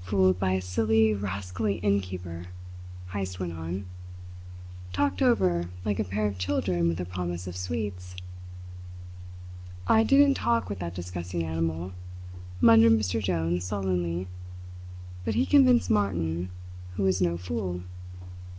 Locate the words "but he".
15.22-15.44